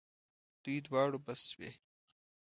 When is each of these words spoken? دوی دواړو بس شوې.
دوی 0.63 0.77
دواړو 0.87 1.17
بس 1.25 1.41
شوې. 1.51 1.71